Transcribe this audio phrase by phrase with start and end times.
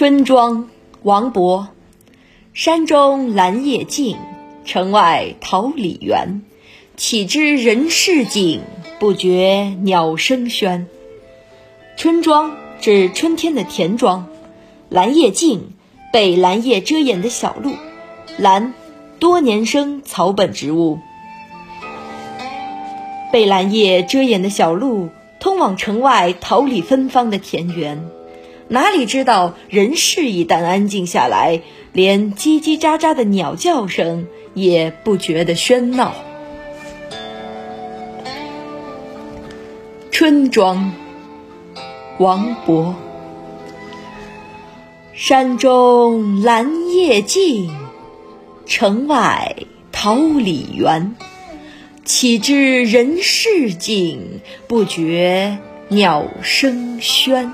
[0.00, 0.70] 春庄，
[1.02, 1.66] 王勃。
[2.54, 4.16] 山中兰叶静，
[4.64, 6.40] 城外桃李源。
[6.96, 8.62] 岂知人世景，
[8.98, 10.86] 不觉鸟声喧。
[11.98, 14.26] 春庄指春天的田庄，
[14.88, 15.74] 兰叶静，
[16.10, 17.74] 被兰叶遮掩的小路。
[18.38, 18.72] 兰，
[19.18, 20.98] 多年生草本植物。
[23.30, 25.10] 被兰叶遮掩的小路，
[25.40, 28.08] 通往城外桃李芬芳的田园。
[28.72, 31.60] 哪里知道，人世一旦安静下来，
[31.92, 36.14] 连叽叽喳喳的鸟叫声也不觉得喧闹。
[40.12, 40.92] 春庄，
[42.18, 42.94] 王勃。
[45.14, 47.74] 山中兰叶静，
[48.66, 49.56] 城外
[49.90, 51.16] 桃李园。
[52.04, 57.50] 岂知人世景，不觉鸟声喧。